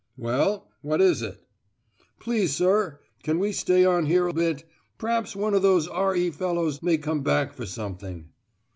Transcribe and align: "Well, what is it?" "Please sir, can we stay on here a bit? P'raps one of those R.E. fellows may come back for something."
"Well, 0.17 0.67
what 0.81 0.99
is 0.99 1.21
it?" 1.21 1.45
"Please 2.19 2.55
sir, 2.55 3.01
can 3.21 3.37
we 3.37 3.51
stay 3.51 3.85
on 3.85 4.07
here 4.07 4.25
a 4.25 4.33
bit? 4.33 4.63
P'raps 4.97 5.35
one 5.35 5.53
of 5.53 5.61
those 5.61 5.87
R.E. 5.87 6.31
fellows 6.31 6.81
may 6.81 6.97
come 6.97 7.21
back 7.21 7.53
for 7.53 7.67
something." 7.67 8.29